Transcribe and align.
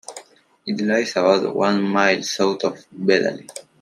It 0.65 0.81
lies 0.83 1.11
about 1.15 1.55
one 1.55 1.83
mile 1.83 2.23
south 2.23 2.63
of 2.63 2.75
Bedale. 2.91 3.47